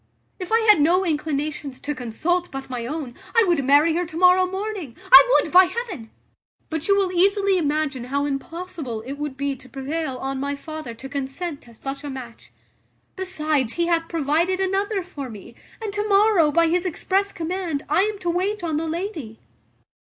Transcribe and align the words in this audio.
If 0.39 0.51
I 0.51 0.59
had 0.61 0.81
no 0.81 1.05
inclinations 1.05 1.79
to 1.81 1.93
consult 1.93 2.49
but 2.51 2.71
my 2.71 2.87
own, 2.87 3.13
I 3.35 3.43
would 3.47 3.63
marry 3.63 3.93
her 3.95 4.03
to 4.07 4.17
morrow 4.17 4.47
morning: 4.47 4.97
I 5.11 5.23
would, 5.43 5.51
by 5.51 5.65
heaven! 5.65 6.09
but 6.71 6.87
you 6.87 6.97
will 6.97 7.11
easily 7.11 7.59
imagine 7.59 8.05
how 8.05 8.25
impossible 8.25 9.01
it 9.03 9.19
would 9.19 9.37
be 9.37 9.55
to 9.55 9.69
prevail 9.69 10.17
on 10.17 10.39
my 10.39 10.55
father 10.55 10.95
to 10.95 11.07
consent 11.07 11.61
to 11.61 11.73
such 11.75 12.03
a 12.03 12.09
match; 12.09 12.51
besides, 13.15 13.73
he 13.73 13.85
hath 13.85 14.09
provided 14.09 14.59
another 14.59 15.03
for 15.03 15.29
me; 15.29 15.53
and 15.79 15.93
to 15.93 16.09
morrow, 16.09 16.49
by 16.51 16.65
his 16.67 16.83
express 16.83 17.31
command, 17.31 17.83
I 17.87 18.01
am 18.01 18.17
to 18.21 18.29
wait 18.31 18.63
on 18.63 18.77
the 18.77 18.87
lady." 18.87 19.37